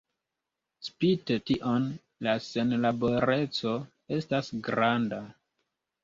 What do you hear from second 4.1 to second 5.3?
estas granda.